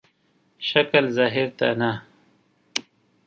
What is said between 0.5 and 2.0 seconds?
شکل ظاهر ته نه.